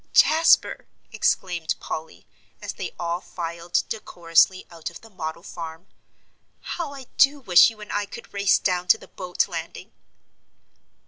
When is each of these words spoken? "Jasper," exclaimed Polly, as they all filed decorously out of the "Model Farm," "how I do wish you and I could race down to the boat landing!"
"Jasper," 0.13 0.87
exclaimed 1.11 1.75
Polly, 1.79 2.25
as 2.59 2.73
they 2.73 2.91
all 2.99 3.21
filed 3.21 3.83
decorously 3.87 4.65
out 4.71 4.89
of 4.89 5.01
the 5.01 5.11
"Model 5.11 5.43
Farm," 5.43 5.85
"how 6.61 6.95
I 6.95 7.03
do 7.19 7.39
wish 7.39 7.69
you 7.69 7.81
and 7.81 7.93
I 7.93 8.07
could 8.07 8.33
race 8.33 8.57
down 8.57 8.87
to 8.87 8.97
the 8.97 9.07
boat 9.09 9.47
landing!" 9.47 9.91